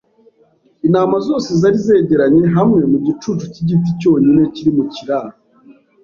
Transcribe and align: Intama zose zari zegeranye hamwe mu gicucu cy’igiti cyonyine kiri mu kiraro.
Intama 0.85 1.17
zose 1.27 1.49
zari 1.61 1.77
zegeranye 1.85 2.43
hamwe 2.55 2.81
mu 2.91 2.97
gicucu 3.05 3.45
cy’igiti 3.53 3.89
cyonyine 3.99 4.41
kiri 4.55 4.71
mu 4.77 4.83
kiraro. 4.93 5.33